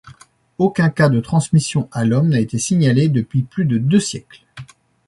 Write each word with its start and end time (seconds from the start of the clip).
Aucun 0.57 0.89
cas 0.89 1.09
de 1.09 1.19
transmission 1.19 1.87
à 1.91 2.05
l'homme 2.05 2.29
n'a 2.29 2.39
été 2.39 2.57
signalé 2.57 3.07
depuis 3.07 3.43
plus 3.43 3.65
de 3.65 3.77
deux 3.77 3.99
siècles. 3.99 4.41